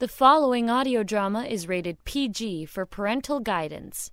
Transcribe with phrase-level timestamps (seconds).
[0.00, 4.10] The following audio drama is rated PG for parental guidance.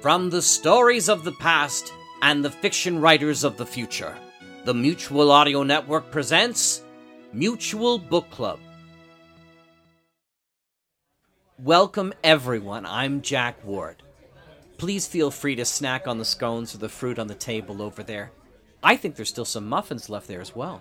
[0.00, 4.16] From the stories of the past and the fiction writers of the future,
[4.64, 6.84] the Mutual Audio Network presents
[7.32, 8.60] Mutual Book Club.
[11.58, 12.86] Welcome, everyone.
[12.86, 14.04] I'm Jack Ward.
[14.78, 18.04] Please feel free to snack on the scones or the fruit on the table over
[18.04, 18.30] there.
[18.80, 20.80] I think there's still some muffins left there as well.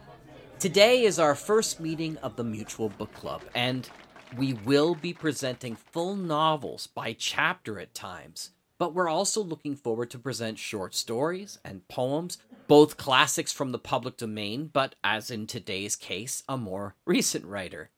[0.61, 3.89] Today is our first meeting of the Mutual Book Club, and
[4.37, 8.51] we will be presenting full novels by chapter at times.
[8.77, 12.37] But we're also looking forward to present short stories and poems,
[12.67, 17.89] both classics from the public domain, but as in today's case, a more recent writer.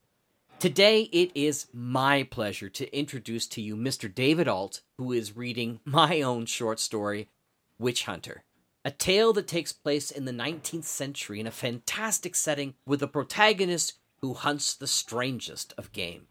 [0.59, 4.07] Today, it is my pleasure to introduce to you Mr.
[4.07, 7.27] David Ault, who is reading my own short story,
[7.77, 8.45] Witch Hunter
[8.85, 13.07] a tale that takes place in the 19th century in a fantastic setting with a
[13.07, 16.27] protagonist who hunts the strangest of game.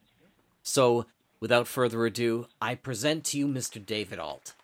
[0.62, 1.06] So,
[1.40, 3.84] without further ado, I present to you Mr.
[3.84, 4.54] David Ault.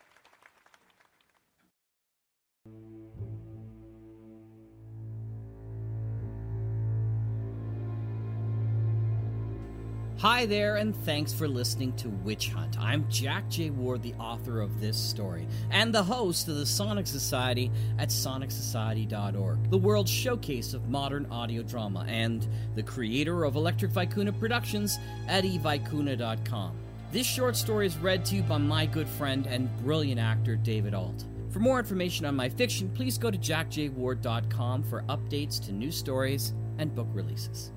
[10.19, 12.77] Hi there, and thanks for listening to Witch Hunt.
[12.77, 13.69] I'm Jack J.
[13.69, 19.71] Ward, the author of this story, and the host of the Sonic Society at sonicsociety.org,
[19.71, 22.45] the world's showcase of modern audio drama, and
[22.75, 26.75] the creator of Electric Vicuna Productions at evicuna.com.
[27.13, 30.93] This short story is read to you by my good friend and brilliant actor David
[30.93, 31.23] Ault.
[31.49, 36.51] For more information on my fiction, please go to jackjward.com for updates to new stories
[36.77, 37.71] and book releases.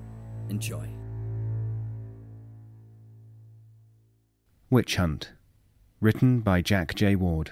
[0.49, 0.89] Enjoy.
[4.73, 5.29] Witch Hunt,
[6.01, 7.15] written by Jack J.
[7.15, 7.51] Ward.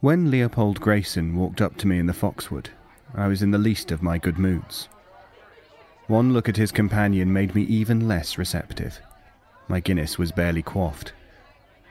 [0.00, 2.70] When Leopold Grayson walked up to me in the Foxwood,
[3.14, 4.88] I was in the least of my good moods.
[6.08, 9.00] One look at his companion made me even less receptive.
[9.68, 11.12] My Guinness was barely quaffed,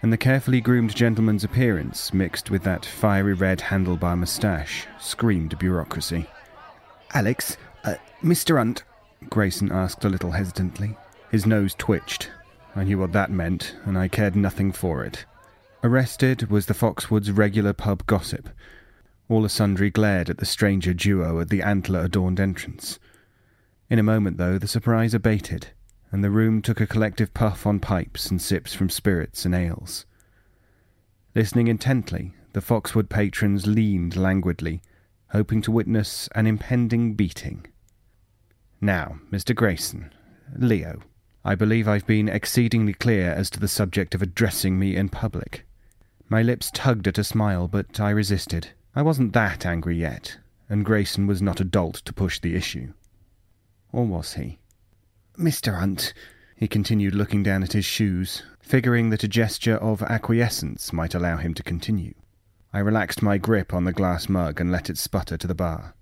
[0.01, 6.25] and the carefully groomed gentleman's appearance, mixed with that fiery red handlebar moustache, screamed bureaucracy.
[7.13, 7.55] Alex,
[7.85, 8.57] uh, Mr.
[8.57, 8.83] Hunt,
[9.29, 10.97] Grayson asked a little hesitantly.
[11.31, 12.31] His nose twitched,
[12.75, 15.25] I knew what that meant, and I cared nothing for it.
[15.83, 18.49] Arrested was the Foxwoods' regular pub gossip.
[19.27, 22.99] All sundry glared at the stranger duo at the antler adorned entrance.
[23.89, 25.67] In a moment, though, the surprise abated,
[26.11, 30.05] and the room took a collective puff on pipes and sips from spirits and ales.
[31.35, 34.81] Listening intently, the Foxwood patrons leaned languidly,
[35.29, 37.65] hoping to witness an impending beating.
[38.81, 39.55] Now, Mr.
[39.55, 40.11] Grayson,
[40.57, 41.01] Leo,
[41.43, 45.65] I believe I've been exceedingly clear as to the subject of addressing me in public.
[46.27, 48.69] My lips tugged at a smile, but I resisted.
[48.93, 52.93] I wasn't that angry yet, and Grayson was not a dolt to push the issue.
[53.91, 54.59] Or was he?
[55.37, 55.79] Mr.
[55.79, 56.13] Hunt,
[56.55, 61.37] he continued, looking down at his shoes, figuring that a gesture of acquiescence might allow
[61.37, 62.13] him to continue.
[62.73, 65.95] I relaxed my grip on the glass mug and let it sputter to the bar.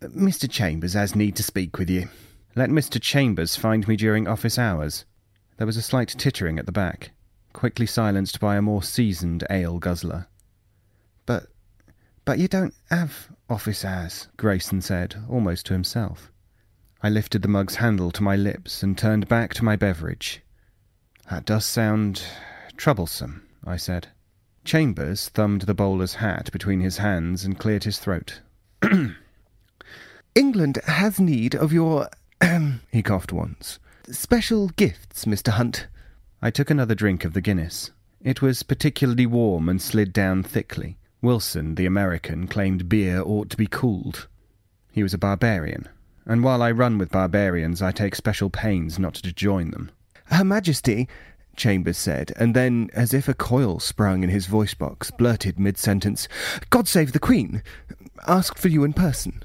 [0.00, 0.48] Mr.
[0.48, 2.08] Chambers has need to speak with you,
[2.56, 3.00] let Mr.
[3.00, 5.04] Chambers find me during office hours.
[5.56, 7.10] There was a slight tittering at the back,
[7.52, 10.26] quickly silenced by a more seasoned ale guzzler.
[11.26, 11.48] But,
[12.24, 16.30] but you don't have office hours, Grayson said, almost to himself.
[17.02, 20.40] I lifted the mug's handle to my lips and turned back to my beverage.
[21.30, 22.22] That does sound
[22.76, 24.08] troublesome, I said.
[24.64, 28.40] Chambers thumbed the bowler's hat between his hands and cleared his throat.
[30.34, 32.08] England has need of your
[32.92, 33.78] he coughed once.
[34.10, 35.52] Special gifts, Mr.
[35.52, 35.86] Hunt.
[36.42, 37.90] I took another drink of the Guinness.
[38.22, 40.98] It was particularly warm and slid down thickly.
[41.22, 44.28] Wilson, the American, claimed beer ought to be cooled.
[44.92, 45.88] He was a barbarian,
[46.26, 49.90] and while I run with barbarians, I take special pains not to join them.
[50.26, 51.08] Her Majesty,
[51.56, 55.78] Chambers said, and then, as if a coil sprung in his voice box, blurted mid
[55.78, 56.28] sentence,
[56.70, 57.62] God save the Queen!
[58.26, 59.42] Asked for you in person.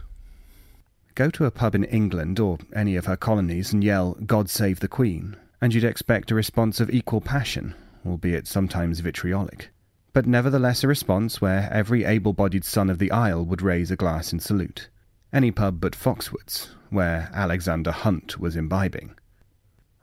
[1.15, 4.79] Go to a pub in England or any of her colonies and yell, God save
[4.79, 7.75] the Queen, and you'd expect a response of equal passion,
[8.05, 9.69] albeit sometimes vitriolic.
[10.13, 13.95] But nevertheless a response where every able bodied son of the Isle would raise a
[13.95, 14.89] glass in salute.
[15.31, 19.15] Any pub but Foxwoods, where Alexander Hunt was imbibing.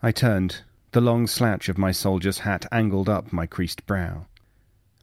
[0.03, 0.63] I turned,
[0.93, 4.27] the long slouch of my soldier's hat angled up my creased brow.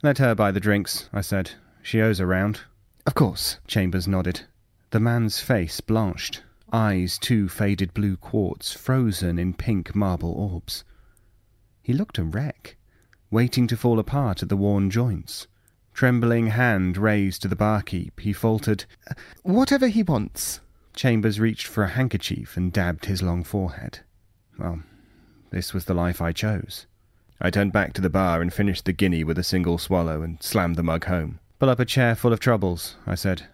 [0.01, 1.51] Let her buy the drinks, I said.
[1.81, 2.61] She owes a round.
[3.05, 4.41] Of course, Chambers nodded.
[4.93, 10.83] The man's face blanched, eyes two faded blue quartz frozen in pink marble orbs.
[11.81, 12.77] He looked a wreck,
[13.31, 15.47] waiting to fall apart at the worn joints.
[15.95, 18.85] Trembling hand raised to the barkeep, he faltered,
[19.41, 20.59] Whatever he wants.
[20.95, 24.01] Chambers reached for a handkerchief and dabbed his long forehead.
[24.59, 24.83] Well,
[25.49, 26.85] this was the life I chose.
[27.41, 30.37] I turned back to the bar and finished the guinea with a single swallow and
[30.43, 31.39] slammed the mug home.
[31.57, 33.47] Pull up a chair full of troubles, I said.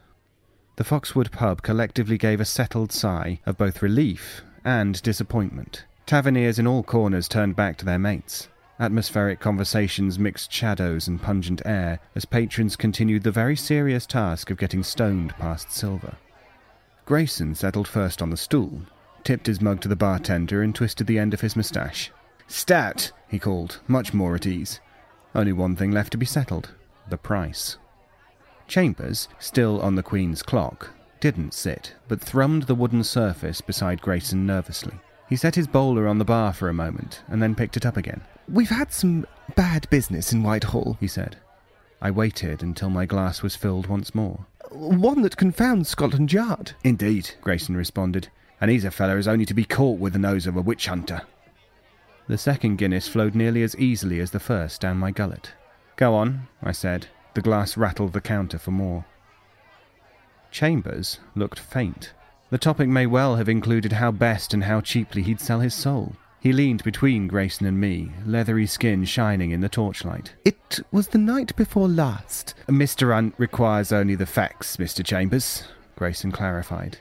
[0.79, 5.83] The Foxwood pub collectively gave a settled sigh of both relief and disappointment.
[6.05, 8.47] Taverniers in all corners turned back to their mates.
[8.79, 14.57] Atmospheric conversations mixed shadows and pungent air as patrons continued the very serious task of
[14.57, 16.15] getting stoned past silver.
[17.05, 18.83] Grayson settled first on the stool,
[19.25, 22.09] tipped his mug to the bartender, and twisted the end of his moustache.
[22.47, 24.79] Stat, he called, much more at ease.
[25.35, 26.69] Only one thing left to be settled
[27.09, 27.75] the price.
[28.69, 34.45] Chambers, still on the Queen's clock, didn't sit, but thrummed the wooden surface beside Grayson
[34.45, 34.93] nervously.
[35.27, 37.97] He set his bowler on the bar for a moment and then picked it up
[37.97, 38.21] again.
[38.47, 39.25] We've had some
[39.55, 41.37] bad business in Whitehall, he said.
[41.99, 44.45] I waited until my glass was filled once more.
[44.71, 46.73] One that confounds Scotland Yard.
[46.83, 48.29] Indeed, Grayson responded.
[48.61, 50.85] And he's a fellow who's only to be caught with the nose of a witch
[50.87, 51.23] hunter.
[52.27, 55.53] The second Guinness flowed nearly as easily as the first down my gullet.
[55.95, 57.07] Go on, I said.
[57.39, 59.05] The glass rattled the counter for more.
[60.51, 62.11] Chambers looked faint.
[62.49, 66.17] The topic may well have included how best and how cheaply he'd sell his soul.
[66.41, 70.33] He leaned between Grayson and me, leathery skin shining in the torchlight.
[70.43, 72.55] It was the night before last.
[72.67, 73.13] Mr.
[73.13, 75.01] Hunt requires only the facts, Mr.
[75.01, 75.63] Chambers,
[75.95, 76.97] Grayson clarified.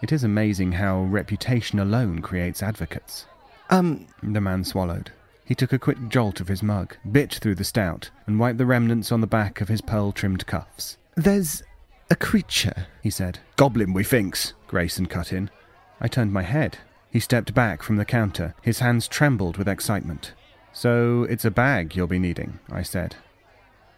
[0.00, 3.26] It is amazing how reputation alone creates advocates.
[3.68, 5.12] Um, the man swallowed.
[5.44, 8.66] He took a quick jolt of his mug, bit through the stout, and wiped the
[8.66, 10.96] remnants on the back of his pearl trimmed cuffs.
[11.16, 11.62] There's
[12.10, 13.38] a creature, he said.
[13.56, 15.50] Goblin, we thinks, Grayson cut in.
[16.00, 16.78] I turned my head.
[17.10, 18.54] He stepped back from the counter.
[18.62, 20.32] His hands trembled with excitement.
[20.72, 23.16] So it's a bag you'll be needing, I said.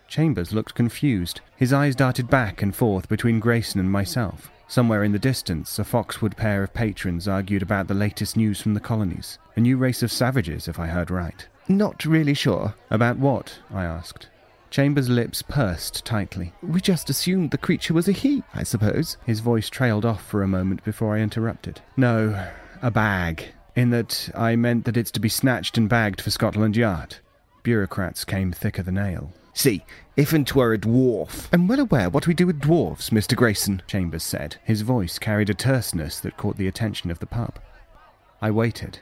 [0.08, 1.40] Chambers looked confused.
[1.56, 4.50] His eyes darted back and forth between Grayson and myself.
[4.68, 8.74] Somewhere in the distance, a Foxwood pair of patrons argued about the latest news from
[8.74, 9.38] the colonies.
[9.54, 11.46] A new race of savages, if I heard right.
[11.68, 12.74] Not really sure.
[12.90, 13.58] About what?
[13.72, 14.28] I asked.
[14.70, 16.52] Chambers' lips pursed tightly.
[16.62, 19.16] We just assumed the creature was a he, I suppose.
[19.24, 21.80] His voice trailed off for a moment before I interrupted.
[21.96, 22.48] No,
[22.82, 23.44] a bag.
[23.76, 27.16] In that I meant that it's to be snatched and bagged for Scotland Yard.
[27.62, 29.32] Bureaucrats came thicker than ale.
[29.56, 29.86] See,
[30.18, 31.48] if and twere a dwarf.
[31.50, 33.34] I'm well aware what we do with dwarfs, Mr.
[33.34, 34.56] Grayson, Chambers said.
[34.62, 37.58] His voice carried a terseness that caught the attention of the pub.
[38.42, 38.98] I waited.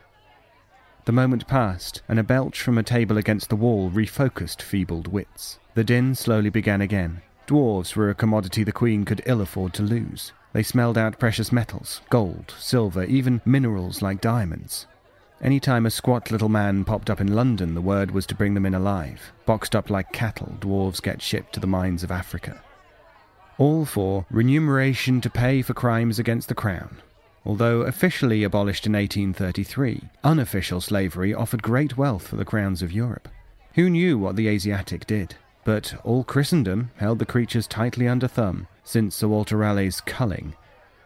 [1.06, 5.58] The moment passed, and a belch from a table against the wall refocused feebled wits.
[5.74, 7.22] The din slowly began again.
[7.48, 10.32] Dwarves were a commodity the Queen could ill afford to lose.
[10.52, 14.86] They smelled out precious metals, gold, silver, even minerals like diamonds.
[15.44, 18.54] Any time a squat little man popped up in London, the word was to bring
[18.54, 19.30] them in alive.
[19.44, 22.62] Boxed up like cattle, dwarves get shipped to the mines of Africa.
[23.58, 26.96] All for remuneration to pay for crimes against the crown.
[27.44, 33.28] Although officially abolished in 1833, unofficial slavery offered great wealth for the crowns of Europe.
[33.74, 35.34] Who knew what the Asiatic did?
[35.62, 40.54] But all Christendom held the creatures tightly under thumb since Sir Walter Raleigh's culling.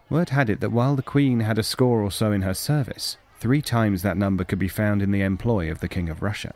[0.08, 3.16] Word had it that while the Queen had a score or so in her service,
[3.40, 6.54] Three times that number could be found in the employ of the King of Russia.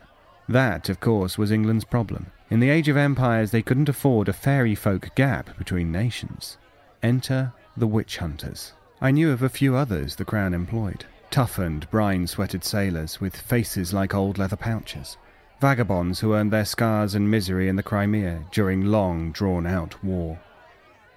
[0.49, 2.27] That, of course, was England's problem.
[2.49, 6.57] In the age of empires, they couldn't afford a fairy folk gap between nations.
[7.01, 8.73] Enter the witch hunters.
[9.01, 11.05] I knew of a few others the Crown employed.
[11.31, 15.17] Toughened, brine sweated sailors with faces like old leather pouches.
[15.61, 20.39] Vagabonds who earned their scars and misery in the Crimea during long, drawn out war.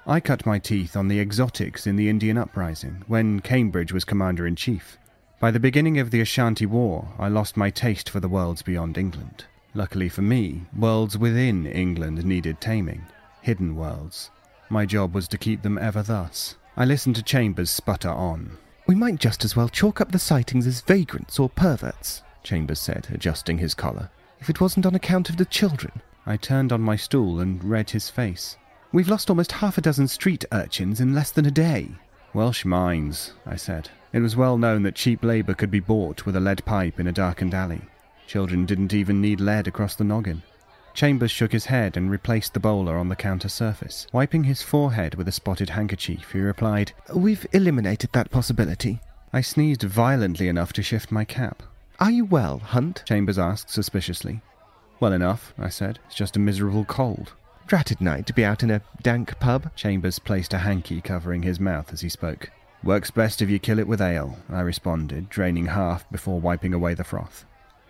[0.07, 4.47] I cut my teeth on the exotics in the Indian uprising when Cambridge was commander
[4.47, 4.97] in chief.
[5.39, 8.97] By the beginning of the Ashanti War, I lost my taste for the worlds beyond
[8.97, 9.45] England.
[9.75, 13.05] Luckily for me, worlds within England needed taming.
[13.43, 14.31] Hidden worlds.
[14.71, 16.57] My job was to keep them ever thus.
[16.75, 18.57] I listened to Chambers sputter on.
[18.87, 23.09] We might just as well chalk up the sightings as vagrants or perverts, Chambers said,
[23.11, 24.09] adjusting his collar.
[24.41, 26.01] If it wasn't on account of the children.
[26.25, 28.57] I turned on my stool and read his face.
[28.91, 31.91] We've lost almost half a dozen street urchins in less than a day.
[32.35, 33.91] Welsh mines, I said.
[34.13, 37.07] It was well known that cheap labour could be bought with a lead pipe in
[37.07, 37.83] a darkened alley.
[38.27, 40.43] Children didn't even need lead across the noggin.
[40.95, 44.07] Chambers shook his head and replaced the bowler on the counter surface.
[44.13, 49.01] Wiping his forehead with a spotted handkerchief, he replied, We've eliminated that possibility.
[49.33, 51.63] I sneezed violently enough to shift my cap.
[52.01, 53.03] Are you well, Hunt?
[53.07, 54.41] Chambers asked suspiciously.
[54.99, 55.99] Well enough, I said.
[56.07, 57.35] It's just a miserable cold.
[57.67, 59.75] Dratted night to be out in a dank pub.
[59.75, 62.49] Chambers placed a hanky covering his mouth as he spoke.
[62.85, 66.95] Works best if you kill it with ale, I responded, draining half before wiping away
[66.95, 67.45] the froth.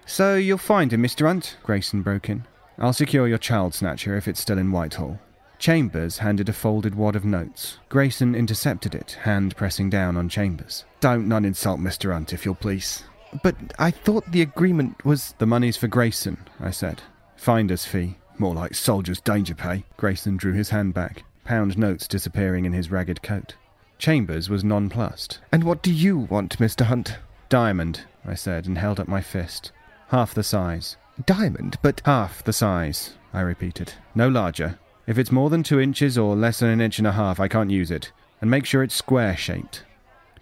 [0.06, 1.26] So you'll find him, Mr.
[1.26, 2.46] Hunt, Grayson broke in.
[2.78, 5.18] I'll secure your child snatcher if it's still in Whitehall.
[5.58, 7.78] Chambers handed a folded wad of notes.
[7.90, 10.86] Grayson intercepted it, hand pressing down on Chambers.
[11.00, 12.12] Don't none insult Mr.
[12.12, 13.02] Hunt, if you'll please.
[13.42, 15.34] But I thought the agreement was.
[15.36, 17.02] The money's for Grayson, I said.
[17.36, 18.16] Finder's fee.
[18.38, 19.84] More like soldier's danger pay.
[19.96, 23.54] Grayson drew his hand back, pound notes disappearing in his ragged coat.
[23.98, 25.38] Chambers was nonplussed.
[25.50, 26.84] And what do you want, Mr.
[26.84, 27.16] Hunt?
[27.48, 29.72] Diamond, I said, and held up my fist.
[30.08, 30.96] Half the size.
[31.24, 32.02] Diamond, but.
[32.04, 33.94] Half the size, I repeated.
[34.14, 34.78] No larger.
[35.06, 37.48] If it's more than two inches or less than an inch and a half, I
[37.48, 38.12] can't use it.
[38.40, 39.84] And make sure it's square shaped.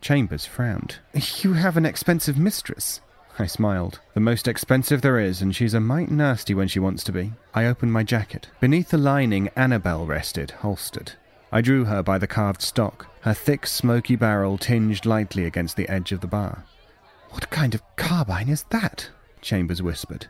[0.00, 0.96] Chambers frowned.
[1.42, 3.00] You have an expensive mistress.
[3.38, 4.00] I smiled.
[4.14, 7.32] The most expensive there is, and she's a mite nasty when she wants to be.
[7.52, 8.48] I opened my jacket.
[8.60, 11.12] Beneath the lining, Annabel rested, holstered.
[11.50, 15.88] I drew her by the carved stock, her thick, smoky barrel tinged lightly against the
[15.88, 16.64] edge of the bar.
[17.30, 19.10] What kind of carbine is that?
[19.40, 20.26] Chambers whispered.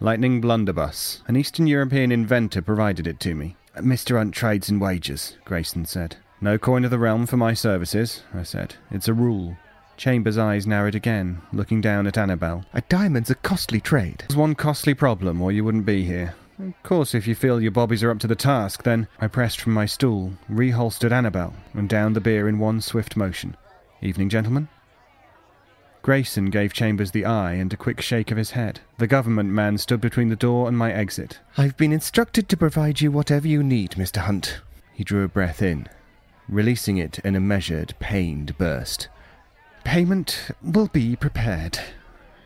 [0.00, 1.22] Lightning Blunderbuss.
[1.28, 3.56] An Eastern European inventor provided it to me.
[3.74, 4.16] Uh, Mr.
[4.16, 6.16] Hunt trades in wages, Grayson said.
[6.40, 8.74] No coin of the realm for my services, I said.
[8.90, 9.56] It's a rule.
[10.02, 12.64] Chambers' eyes narrowed again, looking down at Annabel.
[12.74, 14.24] A diamond's a costly trade.
[14.26, 16.34] There's one costly problem, or you wouldn't be here.
[16.58, 19.60] Of course, if you feel your bobbies are up to the task, then I pressed
[19.60, 23.56] from my stool, reholstered Annabel, and downed the beer in one swift motion.
[24.00, 24.66] Evening, gentlemen.
[26.02, 28.80] Grayson gave Chambers the eye and a quick shake of his head.
[28.98, 31.38] The government man stood between the door and my exit.
[31.56, 34.16] I've been instructed to provide you whatever you need, Mr.
[34.16, 34.62] Hunt.
[34.92, 35.86] He drew a breath in,
[36.48, 39.06] releasing it in a measured, pained burst.
[39.84, 41.78] Payment will be prepared.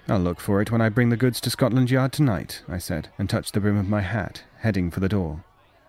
[0.08, 3.08] I'll look for it when I bring the goods to Scotland Yard tonight, I said,
[3.18, 5.44] and touched the brim of my hat, heading for the door.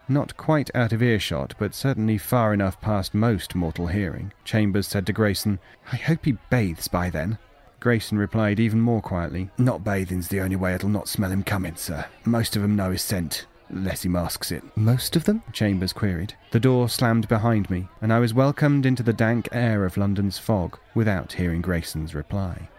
[0.10, 5.06] Not quite out of earshot, but certainly far enough past most mortal hearing, Chambers said
[5.08, 5.60] to Grayson,
[5.92, 7.38] I hope he bathes by then.
[7.80, 11.76] Grayson replied even more quietly, Not bathing's the only way it'll not smell him coming,
[11.76, 12.06] sir.
[12.26, 14.64] Most of 'em know his scent, unless he masks it.
[14.76, 15.44] Most of them?
[15.52, 16.34] Chambers queried.
[16.52, 20.38] The door slammed behind me, and I was welcomed into the dank air of London's
[20.38, 22.70] fog without hearing Grayson's reply.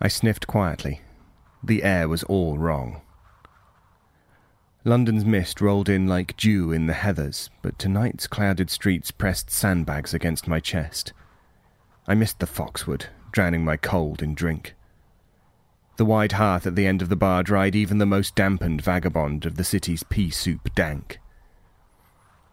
[0.00, 1.00] I sniffed quietly.
[1.62, 3.00] The air was all wrong.
[4.84, 10.14] London's mist rolled in like dew in the heathers, but tonight's clouded streets pressed sandbags
[10.14, 11.12] against my chest.
[12.06, 14.75] I missed the Foxwood, drowning my cold in drink.
[15.96, 19.46] The wide hearth at the end of the bar dried even the most dampened vagabond
[19.46, 21.20] of the city's pea soup dank.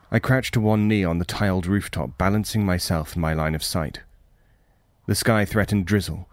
[0.10, 3.64] I crouched to one knee on the tiled rooftop, balancing myself in my line of
[3.64, 4.02] sight.
[5.08, 6.30] The sky threatened drizzle.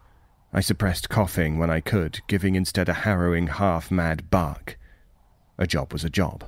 [0.53, 4.79] I suppressed coughing when I could, giving instead a harrowing half mad bark.
[5.59, 6.45] A job was a job.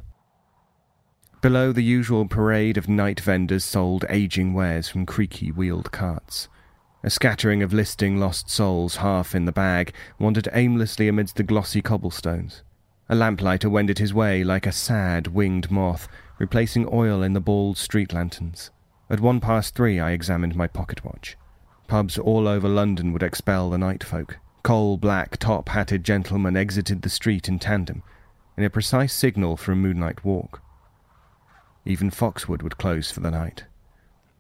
[1.41, 6.49] Below, the usual parade of night vendors sold aging wares from creaky wheeled carts.
[7.05, 11.83] A scattering of listing lost souls, half in the bag, wandered aimlessly amidst the glossy
[11.83, 12.63] cobblestones.
[13.09, 16.07] A lamplighter wended his way like a sad, winged moth,
[16.39, 18.71] replacing oil in the bald street lanterns.
[19.11, 21.37] At one past three, I examined my pocket watch.
[21.89, 24.39] Pubs all over London would expel the night folk.
[24.63, 28.05] Coal black, top hatted gentlemen exited the street in tandem,
[28.57, 30.63] in a precise signal for a moonlight walk.
[31.85, 33.65] Even Foxwood would close for the night.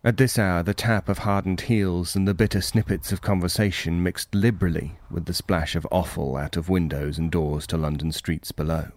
[0.04, 4.34] At this hour, the tap of hardened heels and the bitter snippets of conversation mixed
[4.34, 8.88] liberally with the splash of offal out of windows and doors to London streets below,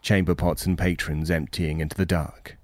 [0.00, 2.56] chamber pots and patrons emptying into the dark.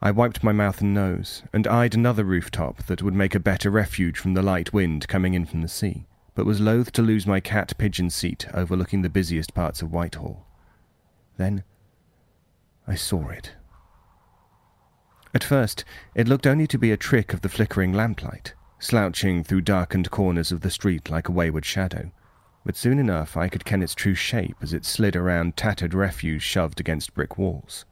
[0.00, 3.70] I wiped my mouth and nose, and eyed another rooftop that would make a better
[3.70, 6.06] refuge from the light wind coming in from the sea,
[6.36, 10.46] but was loath to lose my cat pigeon seat overlooking the busiest parts of Whitehall.
[11.38, 11.64] Then
[12.86, 13.54] I saw it.
[15.34, 15.84] At first,
[16.14, 20.52] it looked only to be a trick of the flickering lamplight, slouching through darkened corners
[20.52, 22.10] of the street like a wayward shadow.
[22.64, 26.42] But soon enough I could ken its true shape as it slid around tattered refuse
[26.42, 27.86] shoved against brick walls.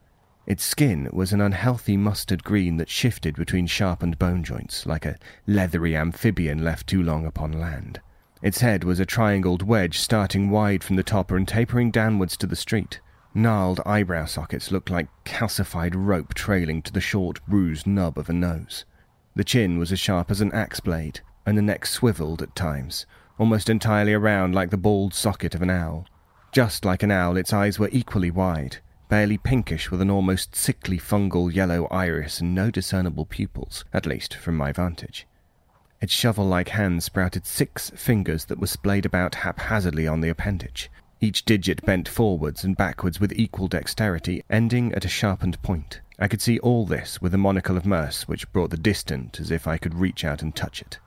[0.47, 5.17] Its skin was an unhealthy mustard green that shifted between sharpened bone joints, like a
[5.47, 8.01] leathery amphibian left too long upon land.
[8.43, 12.47] Its head was a triangled wedge starting wide from the top and tapering downwards to
[12.47, 13.01] the street.
[13.33, 18.33] Gnarled eyebrow sockets looked like calcified rope trailing to the short, bruised nub of a
[18.33, 18.85] nose.
[19.37, 23.07] The chin was as sharp as an axe blade, and the neck swiveled at times,
[23.39, 26.07] almost entirely around like the bald socket of an owl.
[26.51, 30.99] Just like an owl, its eyes were equally wide, barely pinkish with an almost sickly
[30.99, 35.29] fungal yellow iris and no discernible pupils, at least from my vantage.
[36.01, 40.91] Its shovel like hand sprouted six fingers that were splayed about haphazardly on the appendage,
[41.21, 46.01] each digit bent forwards and backwards with equal dexterity, ending at a sharpened point.
[46.19, 49.51] I could see all this with a monocle of Merce which brought the distant as
[49.51, 50.99] if I could reach out and touch it.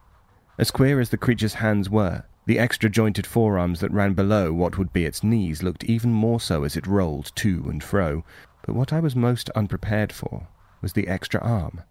[0.58, 4.78] As queer as the creature's hands were, The extra jointed forearms that ran below what
[4.78, 8.26] would be its knees looked even more so as it rolled to and fro,
[8.66, 10.48] but what I was most unprepared for
[10.82, 11.84] was the extra arm.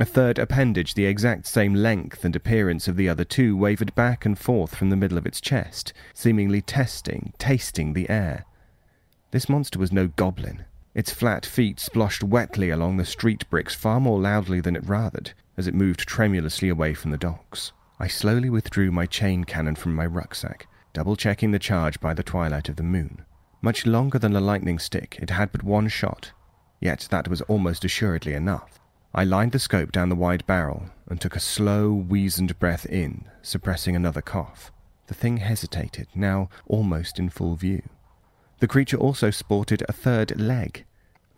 [0.00, 4.24] A third appendage, the exact same length and appearance of the other two, wavered back
[4.24, 8.46] and forth from the middle of its chest, seemingly testing, tasting the air.
[9.30, 10.64] This monster was no goblin.
[10.94, 15.34] Its flat feet splashed wetly along the street bricks far more loudly than it rathered
[15.58, 17.72] as it moved tremulously away from the docks.
[17.98, 22.22] I slowly withdrew my chain cannon from my rucksack, double checking the charge by the
[22.22, 23.26] twilight of the moon.
[23.60, 26.32] Much longer than a lightning stick, it had but one shot,
[26.80, 28.79] yet that was almost assuredly enough.
[29.12, 33.24] I lined the scope down the wide barrel and took a slow, wheezed breath in,
[33.42, 34.70] suppressing another cough.
[35.08, 37.82] The thing hesitated, now almost in full view.
[38.60, 40.84] The creature also sported a third leg.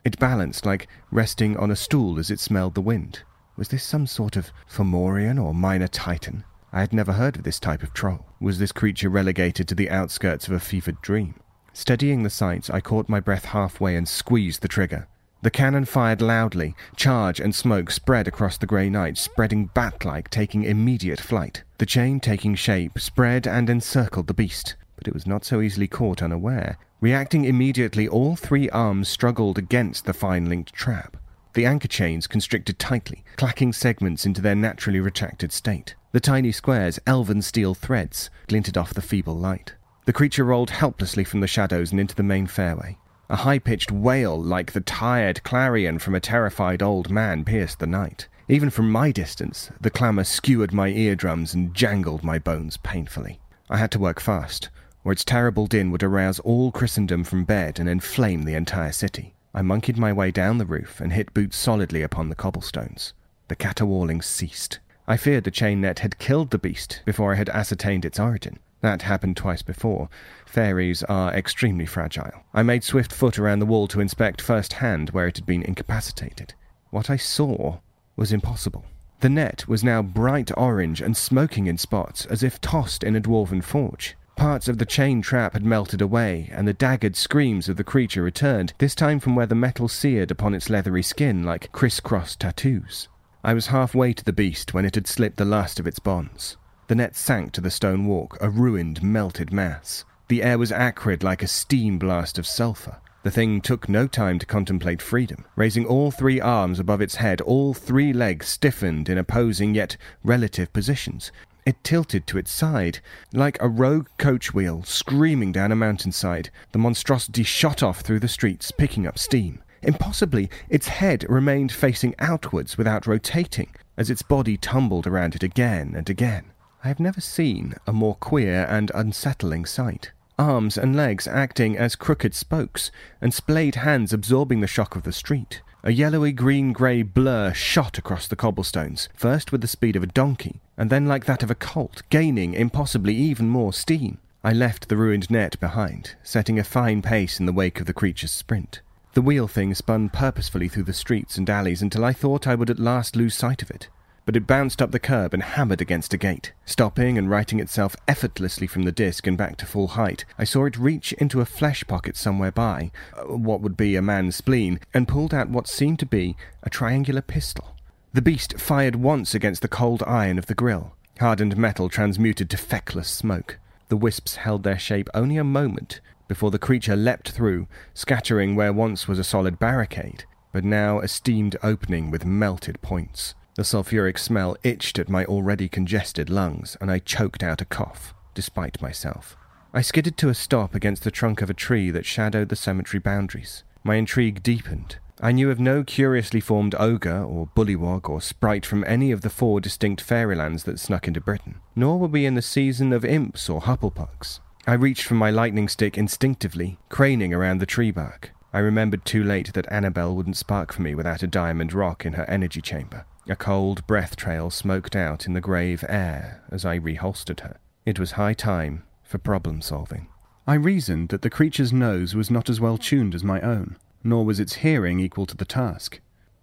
[0.04, 3.22] It balanced like resting on a stool as it smelled the wind.
[3.56, 6.44] Was this some sort of Fomorian or minor titan?
[6.72, 8.26] I had never heard of this type of troll.
[8.40, 11.36] Was this creature relegated to the outskirts of a fevered dream?
[11.72, 15.08] Steadying the sights, I caught my breath halfway and squeezed the trigger.
[15.42, 16.76] The cannon fired loudly.
[16.94, 21.64] Charge and smoke spread across the grey night, spreading bat like, taking immediate flight.
[21.78, 25.88] The chain, taking shape, spread and encircled the beast, but it was not so easily
[25.88, 26.78] caught unaware.
[27.00, 31.16] Reacting immediately, all three arms struggled against the fine linked trap.
[31.54, 35.96] The anchor chains constricted tightly, clacking segments into their naturally retracted state.
[36.12, 39.74] The tiny squares, elven steel threads, glinted off the feeble light.
[40.04, 42.96] The creature rolled helplessly from the shadows and into the main fairway.
[43.32, 47.86] A high pitched wail, like the tired clarion from a terrified old man, pierced the
[47.86, 48.28] night.
[48.46, 53.40] Even from my distance, the clamour skewered my eardrums and jangled my bones painfully.
[53.70, 54.68] I had to work fast,
[55.02, 59.32] or its terrible din would arouse all Christendom from bed and inflame the entire city.
[59.54, 63.14] I monkeyed my way down the roof and hit boots solidly upon the cobblestones.
[63.48, 64.78] The caterwauling ceased.
[65.08, 68.58] I feared the chain net had killed the beast before I had ascertained its origin.
[68.82, 70.08] That happened twice before.
[70.44, 72.44] Fairies are extremely fragile.
[72.52, 75.62] I made swift foot around the wall to inspect first hand where it had been
[75.62, 76.54] incapacitated.
[76.90, 77.78] What I saw
[78.16, 78.84] was impossible.
[79.20, 83.20] The net was now bright orange and smoking in spots as if tossed in a
[83.20, 84.16] dwarven forge.
[84.34, 88.22] Parts of the chain trap had melted away, and the daggered screams of the creature
[88.22, 93.08] returned, this time from where the metal seared upon its leathery skin like criss-cross tattoos.
[93.44, 96.56] I was halfway to the beast when it had slipped the last of its bonds.
[96.92, 100.04] The net sank to the stone walk, a ruined, melted mass.
[100.28, 102.98] The air was acrid like a steam blast of sulphur.
[103.22, 105.46] The thing took no time to contemplate freedom.
[105.56, 110.70] Raising all three arms above its head, all three legs stiffened in opposing yet relative
[110.74, 111.32] positions.
[111.64, 112.98] It tilted to its side.
[113.32, 118.28] Like a rogue coach wheel screaming down a mountainside, the monstrosity shot off through the
[118.28, 119.62] streets, picking up steam.
[119.80, 125.94] Impossibly, its head remained facing outwards without rotating, as its body tumbled around it again
[125.96, 126.51] and again.
[126.84, 130.10] I have never seen a more queer and unsettling sight.
[130.36, 132.90] Arms and legs acting as crooked spokes,
[133.20, 135.62] and splayed hands absorbing the shock of the street.
[135.84, 140.08] A yellowy green grey blur shot across the cobblestones, first with the speed of a
[140.08, 144.18] donkey, and then like that of a colt, gaining impossibly even more steam.
[144.42, 147.94] I left the ruined net behind, setting a fine pace in the wake of the
[147.94, 148.80] creature's sprint.
[149.14, 152.70] The wheel thing spun purposefully through the streets and alleys until I thought I would
[152.70, 153.88] at last lose sight of it
[154.24, 156.52] but it bounced up the curb and hammered against a gate.
[156.64, 160.64] Stopping and righting itself effortlessly from the disc and back to full height, I saw
[160.66, 164.80] it reach into a flesh pocket somewhere by, uh, what would be a man's spleen,
[164.94, 167.76] and pulled out what seemed to be a triangular pistol.
[168.12, 170.94] The beast fired once against the cold iron of the grill.
[171.18, 173.58] Hardened metal transmuted to feckless smoke.
[173.88, 178.72] The wisps held their shape only a moment before the creature leapt through, scattering where
[178.72, 183.34] once was a solid barricade, but now a steamed opening with melted points.
[183.54, 188.14] The sulphuric smell itched at my already congested lungs, and I choked out a cough,
[188.34, 189.36] despite myself.
[189.74, 192.98] I skidded to a stop against the trunk of a tree that shadowed the cemetery
[192.98, 193.64] boundaries.
[193.84, 194.96] My intrigue deepened.
[195.20, 199.30] I knew of no curiously formed ogre or bullywog or sprite from any of the
[199.30, 203.48] four distinct fairylands that snuck into Britain, nor were we in the season of imps
[203.50, 204.40] or hupplepugs.
[204.66, 208.30] I reached for my lightning stick instinctively, craning around the tree bark.
[208.52, 212.14] I remembered too late that Annabel wouldn't spark for me without a diamond rock in
[212.14, 213.04] her energy chamber.
[213.32, 217.56] A cold breath trail smoked out in the grave air as I reholstered her.
[217.86, 220.08] It was high time for problem solving.
[220.46, 224.26] I reasoned that the creature's nose was not as well tuned as my own, nor
[224.26, 225.98] was its hearing equal to the task.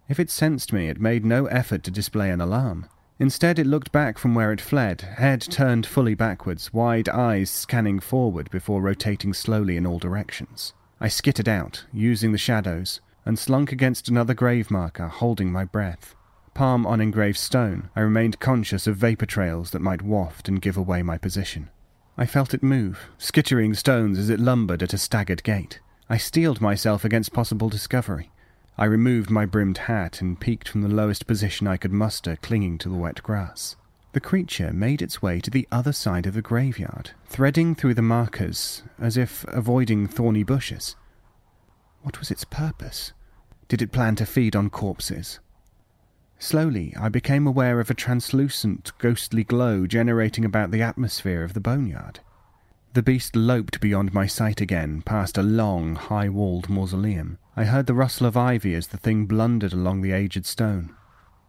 [0.08, 2.88] If it sensed me, it made no effort to display an alarm.
[3.20, 8.00] Instead, it looked back from where it fled, head turned fully backwards, wide eyes scanning
[8.00, 10.74] forward before rotating slowly in all directions.
[11.00, 16.16] I skittered out, using the shadows, and slunk against another grave marker, holding my breath
[16.54, 20.76] palm on engraved stone, I remained conscious of vapour trails that might waft and give
[20.76, 21.70] away my position.
[22.16, 25.80] I felt it move, skittering stones as it lumbered at a staggered gait.
[26.08, 28.30] I steeled myself against possible discovery.
[28.76, 32.78] I removed my brimmed hat and peeked from the lowest position I could muster, clinging
[32.78, 33.76] to the wet grass.
[34.12, 38.02] The creature made its way to the other side of the graveyard, threading through the
[38.02, 40.96] markers as if avoiding thorny bushes.
[42.02, 43.12] What was its purpose?
[43.68, 45.38] Did it plan to feed on corpses?
[46.42, 51.60] Slowly, I became aware of a translucent, ghostly glow generating about the atmosphere of the
[51.60, 52.20] boneyard.
[52.94, 57.36] The beast loped beyond my sight again, past a long, high walled mausoleum.
[57.56, 60.94] I heard the rustle of ivy as the thing blundered along the aged stone.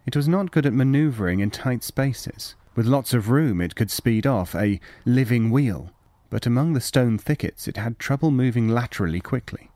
[0.06, 2.56] It was not good at manoeuvring in tight spaces.
[2.75, 5.91] With lots of room, it could speed off, a living wheel,
[6.30, 9.71] but among the stone thickets, it had trouble moving laterally quickly.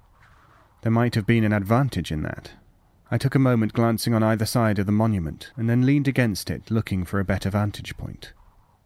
[0.82, 2.52] There might have been an advantage in that.
[3.12, 6.50] I took a moment glancing on either side of the monument, and then leaned against
[6.50, 8.34] it, looking for a better vantage point.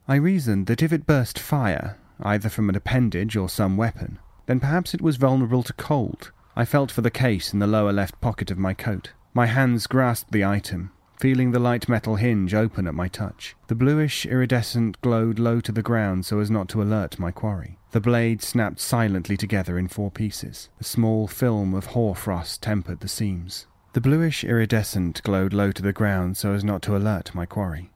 [0.07, 4.59] I reasoned that if it burst fire, either from an appendage or some weapon, then
[4.59, 6.31] perhaps it was vulnerable to cold.
[6.55, 9.13] I felt for the case in the lower left pocket of my coat.
[9.33, 13.55] My hands grasped the item, feeling the light metal hinge open at my touch.
[13.67, 17.77] The bluish iridescent glowed low to the ground so as not to alert my quarry.
[17.91, 20.69] The blade snapped silently together in four pieces.
[20.79, 23.67] A small film of hoarfrost tempered the seams.
[23.93, 27.89] The bluish iridescent glowed low to the ground so as not to alert my quarry.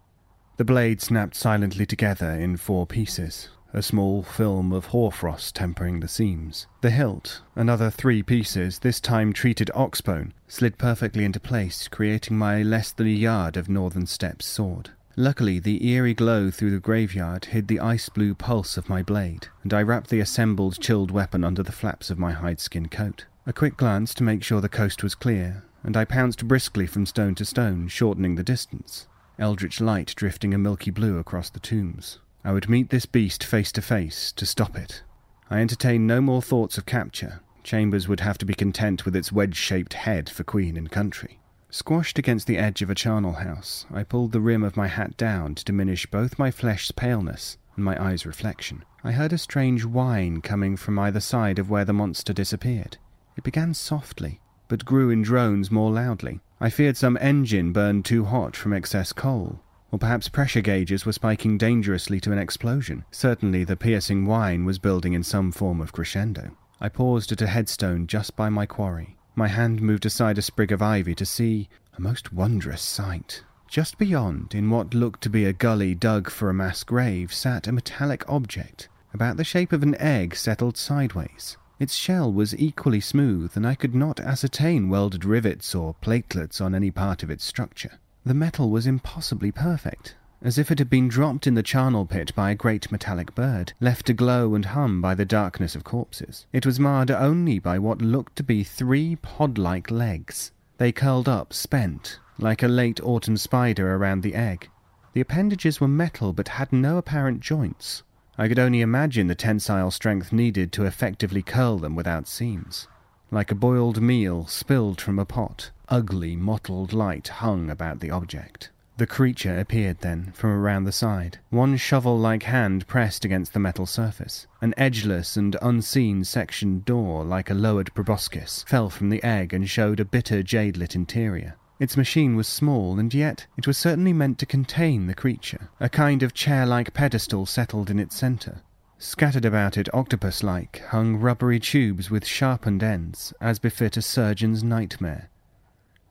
[0.58, 6.08] The blade snapped silently together in four pieces a small film of hoarfrost tempering the
[6.08, 6.68] seams.
[6.82, 12.62] The hilt, another three pieces, this time treated oxbone, slid perfectly into place, creating my
[12.62, 14.92] less than a yard of Northern Steppes sword.
[15.16, 19.48] Luckily, the eerie glow through the graveyard hid the ice blue pulse of my blade,
[19.64, 23.26] and I wrapped the assembled chilled weapon under the flaps of my hide-skin coat.
[23.48, 27.06] A quick glance to make sure the coast was clear, and I pounced briskly from
[27.06, 29.08] stone to stone, shortening the distance.
[29.38, 32.20] Eldritch light drifting a milky blue across the tombs.
[32.44, 35.04] I would meet this beast face to face to stop it.
[35.50, 37.42] I entertained no more thoughts of capture.
[37.64, 41.40] Chambers would have to be content with its wedge shaped head for queen and country.
[41.70, 45.18] Squashed against the edge of a charnel house, I pulled the rim of my hat
[45.18, 48.86] down to diminish both my flesh's paleness and my eye's reflection.
[49.04, 52.98] I heard a strange whine coming from either side of where the monster disappeared.
[53.36, 54.40] It began softly,
[54.74, 56.40] but grew in drones more loudly.
[56.60, 59.60] I feared some engine burned too hot from excess coal,
[59.92, 63.06] or perhaps pressure gauges were spiking dangerously to an explosion.
[63.12, 66.58] Certainly the piercing whine was building in some form of crescendo.
[66.82, 69.16] I paused at a headstone just by my quarry.
[69.36, 73.44] My hand moved aside a sprig of ivy to see a most wondrous sight.
[73.68, 77.68] Just beyond, in what looked to be a gully dug for a mass grave, sat
[77.68, 81.58] a metallic object, about the shape of an egg settled sideways.
[81.84, 86.74] Its shell was equally smooth, and I could not ascertain welded rivets or platelets on
[86.74, 88.00] any part of its structure.
[88.26, 92.34] The metal was impossibly perfect, as if it had been dropped in the charnel pit
[92.36, 96.46] by a great metallic bird, left to glow and hum by the darkness of corpses.
[96.54, 100.54] It was marred only by what looked to be three pod-like legs.
[100.78, 104.70] They curled up, spent, like a late autumn spider around the egg.
[105.12, 108.04] The appendages were metal but had no apparent joints.
[108.38, 112.88] I could only imagine the tensile strength needed to effectively curl them without seams.
[113.30, 118.72] Like a boiled meal spilled from a pot, ugly, mottled light hung about the object.
[118.98, 121.40] The creature appeared then, from around the side.
[121.50, 124.46] One shovel like hand pressed against the metal surface.
[124.62, 129.68] An edgeless and unseen sectioned door, like a lowered proboscis, fell from the egg and
[129.68, 131.56] showed a bitter jade lit interior.
[131.80, 135.70] Its machine was small, and yet it was certainly meant to contain the creature.
[135.80, 138.62] A kind of chair like pedestal settled in its centre.
[139.00, 144.64] Scattered about it, octopus like, hung rubbery tubes with sharpened ends, as befit a surgeon's
[144.64, 145.30] nightmare.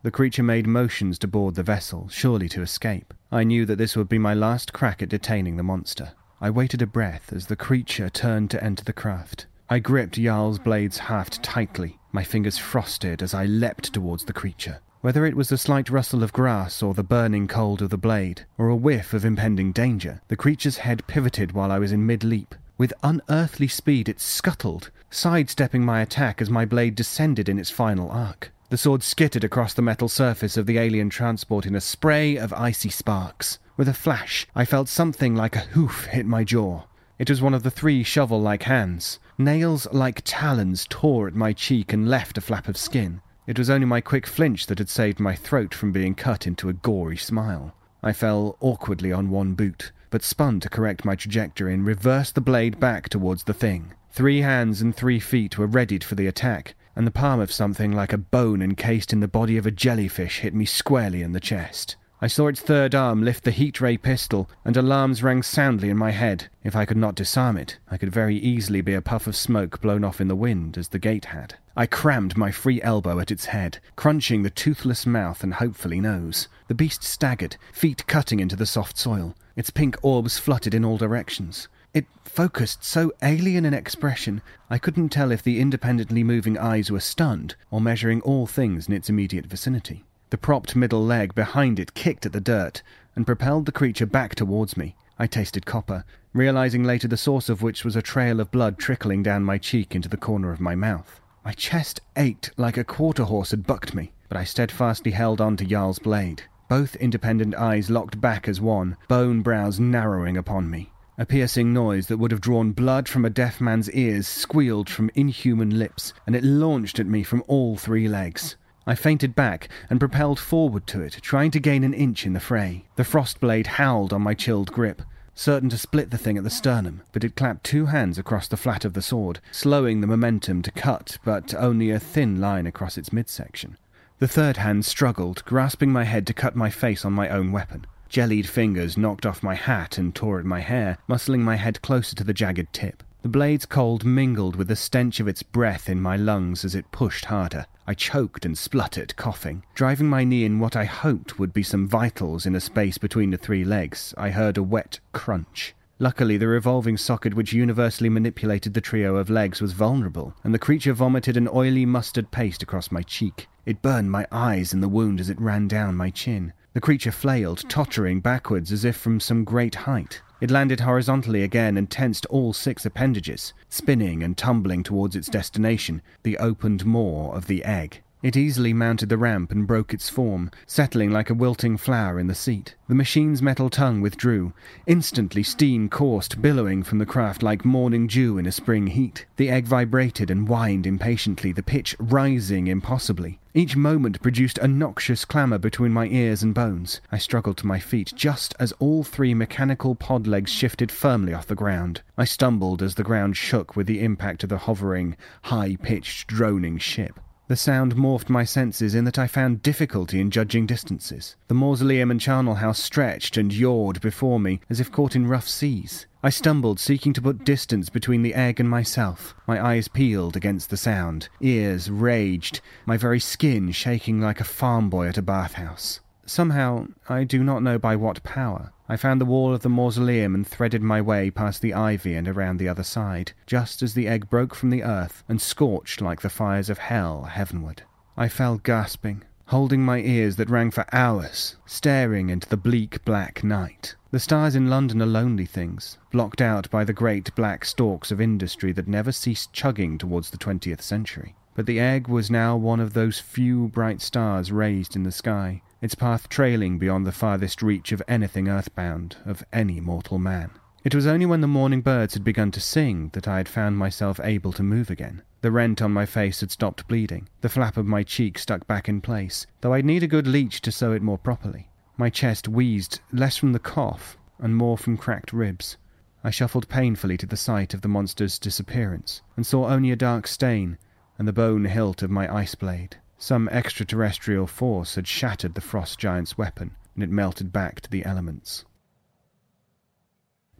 [0.03, 3.13] The creature made motions to board the vessel, surely to escape.
[3.31, 6.11] I knew that this would be my last crack at detaining the monster.
[6.41, 9.47] I waited a breath as the creature turned to enter the craft.
[9.69, 14.81] I gripped Jarl's blade's haft tightly, my fingers frosted as I leapt towards the creature.
[15.03, 18.45] Whether it was the slight rustle of grass or the burning cold of the blade,
[18.57, 22.23] or a whiff of impending danger, the creature's head pivoted while I was in mid
[22.23, 22.55] leap.
[22.77, 28.09] With unearthly speed, it scuttled, sidestepping my attack as my blade descended in its final
[28.09, 28.53] arc.
[28.69, 32.53] The sword skittered across the metal surface of the alien transport in a spray of
[32.53, 33.59] icy sparks.
[33.75, 36.83] With a flash, I felt something like a hoof hit my jaw.
[37.19, 39.19] It was one of the three shovel like hands.
[39.37, 43.19] Nails like talons tore at my cheek and left a flap of skin.
[43.45, 46.69] It was only my quick flinch that had saved my throat from being cut into
[46.69, 47.73] a gory smile.
[48.01, 52.41] I fell awkwardly on one boot but spun to correct my trajectory and reversed the
[52.41, 53.91] blade back towards the thing.
[54.11, 57.91] Three hands and three feet were readied for the attack, and the palm of something
[57.91, 61.39] like a bone encased in the body of a jellyfish hit me squarely in the
[61.39, 61.95] chest.
[62.23, 65.97] I saw its third arm lift the heat ray pistol, and alarms rang soundly in
[65.97, 66.47] my head.
[66.63, 69.81] If I could not disarm it, I could very easily be a puff of smoke
[69.81, 71.55] blown off in the wind, as the gate had.
[71.75, 76.47] I crammed my free elbow at its head, crunching the toothless mouth and hopefully nose.
[76.69, 79.35] The beast staggered, feet cutting into the soft soil.
[79.57, 81.67] Its pink orbs fluttered in all directions.
[81.93, 87.01] It focused so alien an expression, I couldn't tell if the independently moving eyes were
[87.01, 90.05] stunned or measuring all things in its immediate vicinity.
[90.33, 92.81] The propped middle leg behind it kicked at the dirt
[93.15, 94.95] and propelled the creature back towards me.
[95.19, 99.21] I tasted copper, realizing later the source of which was a trail of blood trickling
[99.21, 101.21] down my cheek into the corner of my mouth.
[101.45, 105.55] My chest ached like a quarter horse had bucked me, but I steadfastly held on
[105.57, 106.41] to Jarl's blade.
[106.67, 110.91] Both independent eyes locked back as one, bone brows narrowing upon me.
[111.19, 115.11] A piercing noise that would have drawn blood from a deaf man's ears squealed from
[115.13, 118.55] inhuman lips, and it launched at me from all three legs.
[118.85, 122.39] I fainted back and propelled forward to it, trying to gain an inch in the
[122.39, 122.83] fray.
[122.95, 125.01] The frost blade howled on my chilled grip,
[125.33, 128.57] certain to split the thing at the sternum, but it clapped two hands across the
[128.57, 132.97] flat of the sword, slowing the momentum to cut but only a thin line across
[132.97, 133.77] its midsection.
[134.19, 137.85] The third hand struggled, grasping my head to cut my face on my own weapon.
[138.09, 142.15] Jellied fingers knocked off my hat and tore at my hair, muscling my head closer
[142.15, 143.01] to the jagged tip.
[143.23, 146.91] The blade's cold mingled with the stench of its breath in my lungs as it
[146.91, 147.65] pushed harder.
[147.87, 149.63] I choked and spluttered, coughing.
[149.75, 153.31] Driving my knee in what I hoped would be some vitals in a space between
[153.31, 155.73] the three legs, I heard a wet crunch.
[155.99, 160.59] Luckily, the revolving socket which universally manipulated the trio of legs was vulnerable, and the
[160.59, 163.47] creature vomited an oily mustard paste across my cheek.
[163.65, 166.51] It burned my eyes in the wound as it ran down my chin.
[166.73, 170.21] The creature flailed, tottering backwards as if from some great height.
[170.41, 176.01] It landed horizontally again and tensed all six appendages, spinning and tumbling towards its destination,
[176.23, 178.01] the opened maw of the egg.
[178.23, 182.27] It easily mounted the ramp and broke its form, settling like a wilting flower in
[182.27, 182.73] the seat.
[182.87, 184.53] The machine's metal tongue withdrew.
[184.87, 189.25] Instantly steam coursed, billowing from the craft like morning dew in a spring heat.
[189.35, 193.39] The egg vibrated and whined impatiently, the pitch rising impossibly.
[193.55, 197.01] Each moment produced a noxious clamour between my ears and bones.
[197.11, 201.45] I struggled to my feet just as all three mechanical pod legs shifted firmly off
[201.45, 202.01] the ground.
[202.17, 206.79] I stumbled as the ground shook with the impact of the hovering, high pitched, droning
[206.79, 207.19] ship.
[207.47, 211.35] The sound morphed my senses in that I found difficulty in judging distances.
[211.49, 215.49] The mausoleum and charnel house stretched and yawed before me as if caught in rough
[215.49, 216.05] seas.
[216.23, 219.35] I stumbled, seeking to put distance between the egg and myself.
[219.45, 224.89] My eyes peeled against the sound, ears raged, my very skin shaking like a farm
[224.89, 225.99] boy at a bathhouse.
[226.25, 230.35] Somehow, I do not know by what power, I found the wall of the mausoleum
[230.35, 234.07] and threaded my way past the ivy and around the other side, just as the
[234.07, 237.83] egg broke from the earth and scorched like the fires of hell heavenward.
[238.15, 243.43] I fell gasping, holding my ears that rang for hours, staring into the bleak black
[243.43, 243.95] night.
[244.11, 248.21] The stars in London are lonely things, blocked out by the great black stalks of
[248.21, 251.35] industry that never ceased chugging towards the twentieth century.
[251.55, 255.61] But the egg was now one of those few bright stars raised in the sky,
[255.83, 260.49] its path trailing beyond the farthest reach of anything earthbound, of any mortal man.
[260.85, 263.77] It was only when the morning birds had begun to sing that I had found
[263.77, 265.23] myself able to move again.
[265.41, 267.27] The rent on my face had stopped bleeding.
[267.41, 270.61] The flap of my cheek stuck back in place, though I'd need a good leech
[270.61, 271.69] to sew it more properly.
[271.97, 275.75] My chest wheezed, less from the cough, and more from cracked ribs.
[276.23, 280.27] I shuffled painfully to the site of the monster's disappearance, and saw only a dark
[280.27, 280.77] stain
[281.17, 282.95] and the bone hilt of my ice blade.
[283.17, 288.05] Some extraterrestrial force had shattered the frost giant's weapon, and it melted back to the
[288.05, 288.65] elements.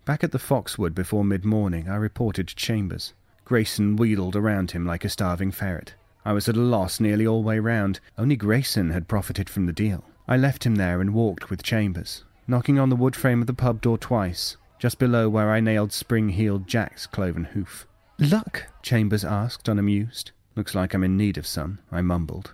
[0.06, 3.14] Back at the Foxwood before mid morning, I reported to Chambers.
[3.46, 5.96] Grayson wheedled around him like a starving ferret.
[6.26, 8.00] I was at a loss nearly all way round.
[8.18, 10.04] Only Grayson had profited from the deal.
[10.28, 13.54] I left him there and walked with Chambers, knocking on the wood frame of the
[13.54, 17.86] pub door twice, just below where I nailed spring heeled Jack's cloven hoof.
[18.20, 18.68] Luck?
[18.82, 20.32] Chambers asked, unamused.
[20.56, 22.54] Looks like I'm in need of some, I mumbled.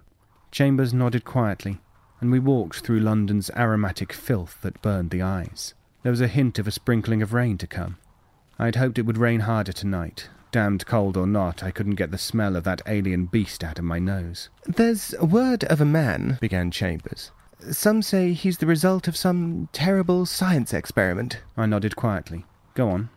[0.52, 1.80] Chambers nodded quietly,
[2.22, 5.74] and we walked through London's aromatic filth that burned the eyes.
[6.04, 7.98] There was a hint of a sprinkling of rain to come.
[8.58, 10.30] I had hoped it would rain harder tonight.
[10.52, 13.86] Damned cold or not, I couldn't get the smell of that alien beast out of
[13.86, 14.50] my nose.
[14.66, 17.32] There's a word of a man, began Chambers.
[17.72, 21.42] Some say he's the result of some terrible science experiment.
[21.58, 22.46] I nodded quietly.
[22.74, 23.10] Go on.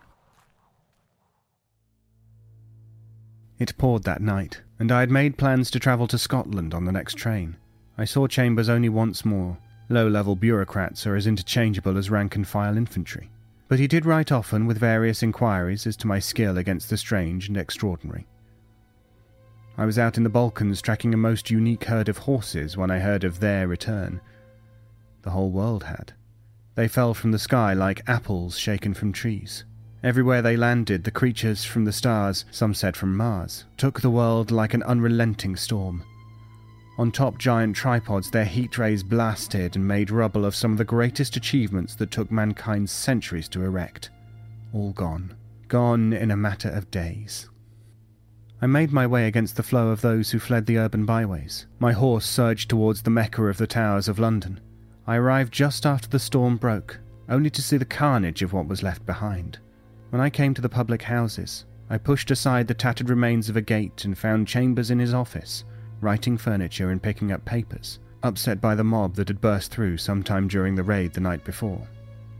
[3.58, 6.90] It poured that night, and I had made plans to travel to Scotland on the
[6.90, 7.54] next train.
[7.96, 9.56] I saw Chambers only once more.
[9.88, 13.30] Low level bureaucrats are as interchangeable as rank and file infantry.
[13.68, 17.46] But he did write often with various inquiries as to my skill against the strange
[17.46, 18.26] and extraordinary.
[19.78, 22.98] I was out in the Balkans tracking a most unique herd of horses when I
[22.98, 24.20] heard of their return.
[25.22, 26.12] The whole world had.
[26.74, 29.64] They fell from the sky like apples shaken from trees.
[30.04, 34.50] Everywhere they landed, the creatures from the stars, some said from Mars, took the world
[34.50, 36.02] like an unrelenting storm.
[36.98, 40.84] On top giant tripods, their heat rays blasted and made rubble of some of the
[40.84, 44.10] greatest achievements that took mankind centuries to erect.
[44.72, 45.36] All gone.
[45.68, 47.48] Gone in a matter of days.
[48.60, 51.66] I made my way against the flow of those who fled the urban byways.
[51.78, 54.60] My horse surged towards the Mecca of the towers of London.
[55.06, 58.82] I arrived just after the storm broke, only to see the carnage of what was
[58.82, 59.58] left behind.
[60.12, 63.62] When I came to the public houses, I pushed aside the tattered remains of a
[63.62, 65.64] gate and found Chambers in his office,
[66.02, 70.48] righting furniture and picking up papers, upset by the mob that had burst through sometime
[70.48, 71.88] during the raid the night before.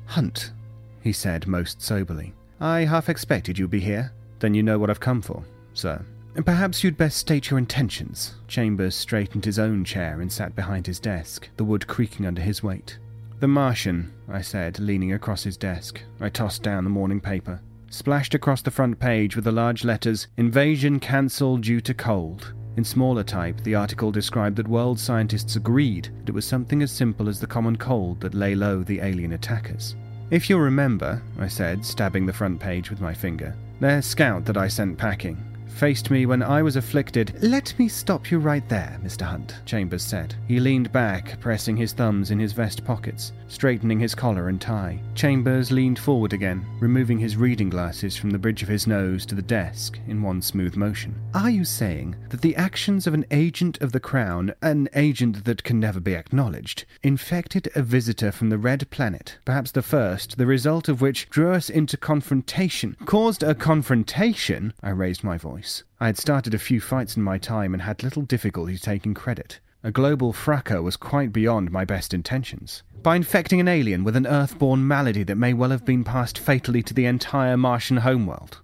[0.04, 0.52] Hunt,
[1.00, 2.34] he said most soberly.
[2.60, 4.12] I half expected you'd be here.
[4.38, 6.04] Then you know what I've come for, sir.
[6.44, 8.34] Perhaps you'd best state your intentions.
[8.48, 12.62] Chambers straightened his own chair and sat behind his desk, the wood creaking under his
[12.62, 12.98] weight.
[13.42, 16.00] The Martian, I said, leaning across his desk.
[16.20, 17.60] I tossed down the morning paper.
[17.90, 22.54] Splashed across the front page were the large letters Invasion cancelled due to cold.
[22.76, 26.92] In smaller type, the article described that world scientists agreed that it was something as
[26.92, 29.96] simple as the common cold that lay low the alien attackers.
[30.30, 34.56] If you'll remember, I said, stabbing the front page with my finger, their scout that
[34.56, 35.36] I sent packing,
[35.72, 37.34] faced me when I was afflicted.
[37.42, 39.22] Let me stop you right there, Mr.
[39.22, 40.34] Hunt, Chambers said.
[40.46, 45.00] He leaned back, pressing his thumbs in his vest pockets, straightening his collar and tie.
[45.14, 49.34] Chambers leaned forward again, removing his reading glasses from the bridge of his nose to
[49.34, 51.14] the desk in one smooth motion.
[51.34, 55.64] Are you saying that the actions of an agent of the Crown, an agent that
[55.64, 60.46] can never be acknowledged, infected a visitor from the Red Planet, perhaps the first, the
[60.46, 62.96] result of which drew us into confrontation?
[63.04, 64.72] Caused a confrontation?
[64.82, 65.84] I raised my voice.
[66.00, 69.60] I had started a few fights in my time and had little difficulty taking credit.
[69.84, 72.82] A global fracas was quite beyond my best intentions.
[73.02, 76.82] By infecting an alien with an earthborn malady that may well have been passed fatally
[76.82, 78.60] to the entire Martian homeworld.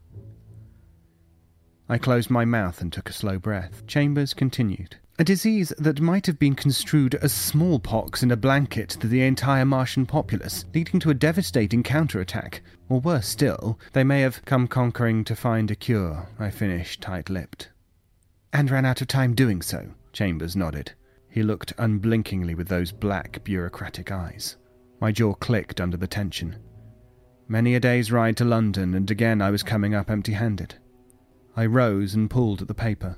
[1.88, 3.87] I closed my mouth and took a slow breath.
[3.87, 4.96] Chambers continued.
[5.20, 9.64] A disease that might have been construed as smallpox in a blanket to the entire
[9.64, 12.62] Martian populace, leading to a devastating counterattack.
[12.88, 17.28] Or worse still, they may have come conquering to find a cure, I finished tight
[17.28, 17.68] lipped.
[18.52, 20.92] And ran out of time doing so, Chambers nodded.
[21.28, 24.57] He looked unblinkingly with those black, bureaucratic eyes.
[25.00, 26.54] My jaw clicked under the tension.
[27.48, 30.76] Many a day's ride to London, and again I was coming up empty handed.
[31.57, 33.16] I rose and pulled at the paper.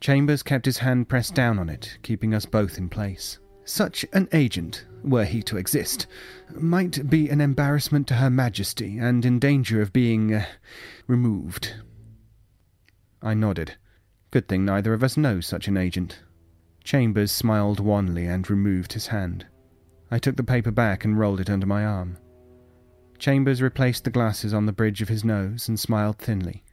[0.00, 3.38] Chambers kept his hand pressed down on it, keeping us both in place.
[3.64, 6.06] Such an agent, were he to exist,
[6.54, 10.46] might be an embarrassment to Her Majesty and in danger of being uh,
[11.06, 11.74] removed.
[13.22, 13.76] I nodded.
[14.30, 16.20] Good thing neither of us knows such an agent.
[16.82, 19.46] Chambers smiled wanly and removed his hand.
[20.10, 22.16] I took the paper back and rolled it under my arm.
[23.18, 26.64] Chambers replaced the glasses on the bridge of his nose and smiled thinly.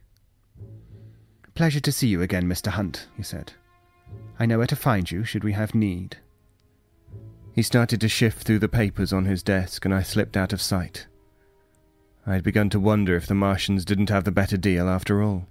[1.58, 2.68] Pleasure to see you again, Mr.
[2.68, 3.52] Hunt, he said.
[4.38, 6.18] I know where to find you should we have need.
[7.52, 10.62] He started to shift through the papers on his desk, and I slipped out of
[10.62, 11.08] sight.
[12.24, 15.48] I had begun to wonder if the Martians didn't have the better deal after all.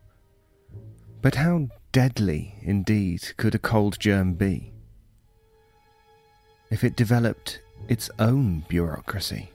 [1.22, 4.72] But how deadly, indeed, could a cold germ be?
[6.70, 9.52] If it developed its own bureaucracy.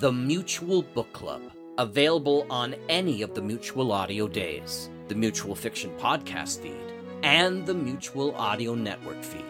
[0.00, 1.42] The Mutual Book Club,
[1.76, 6.92] available on any of the Mutual Audio days, the Mutual Fiction podcast feed,
[7.22, 9.44] and the Mutual Audio Network feed.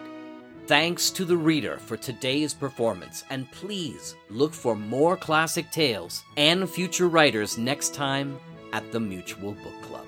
[0.67, 6.69] Thanks to the reader for today's performance, and please look for more classic tales and
[6.69, 8.39] future writers next time
[8.73, 10.07] at the Mutual Book Club.